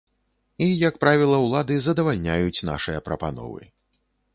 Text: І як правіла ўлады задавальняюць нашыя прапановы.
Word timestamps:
І 0.67 0.69
як 0.87 0.97
правіла 1.03 1.37
ўлады 1.45 1.75
задавальняюць 1.91 2.65
нашыя 2.75 3.07
прапановы. 3.11 3.61